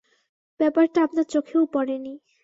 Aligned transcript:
ব্যাপারটা 0.59 0.99
আপনার 1.03 1.25
চোখেও 1.33 1.63
পড়ে 1.73 1.95
নি। 1.97 2.13